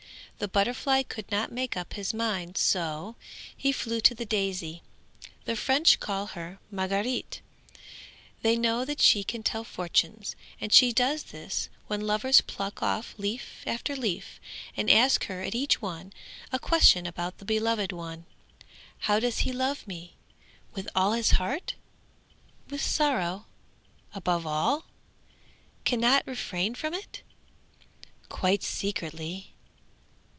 [0.39, 3.15] The butterfly could not make up his mind; so
[3.55, 4.81] he flew to the daisy.
[5.45, 7.41] The French call her Marguerite;
[8.41, 13.13] they know that she can tell fortunes, and she does this when lovers pluck off
[13.19, 14.39] leaf after leaf
[14.75, 16.11] and ask her at each one
[16.51, 18.25] a question about the beloved one:
[19.01, 20.15] "How does he love me?
[20.73, 21.75] With all his heart?
[22.67, 23.45] With sorrow?
[24.15, 24.85] Above all?
[25.85, 27.21] Can not refrain from it?
[28.27, 29.49] Quite secretly?